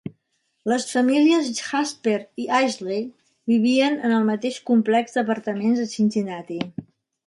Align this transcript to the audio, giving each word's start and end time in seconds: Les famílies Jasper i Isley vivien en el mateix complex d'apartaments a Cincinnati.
Les 0.71 0.87
famílies 0.93 1.51
Jasper 1.59 2.17
i 2.45 2.47
Isley 2.69 3.05
vivien 3.55 4.01
en 4.09 4.19
el 4.19 4.29
mateix 4.33 4.61
complex 4.73 5.19
d'apartaments 5.21 5.87
a 5.87 5.91
Cincinnati. 5.97 6.65